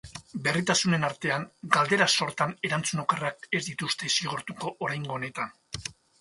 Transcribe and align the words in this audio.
Berritasunen 0.45 1.03
artean, 1.09 1.43
galdera-sortan 1.75 2.55
erantzun 2.69 3.03
okerrak 3.03 3.47
ez 3.59 3.63
dituzte 3.69 4.11
zigortuko 4.15 4.75
oraingo 4.89 5.17
honetan. 5.21 5.55